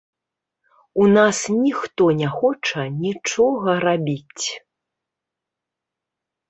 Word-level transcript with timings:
У 1.03 1.05
нас 1.17 1.37
ніхто 1.65 2.03
не 2.21 2.29
хоча 2.39 2.81
нічога 3.05 3.71
рабіць. 3.87 4.45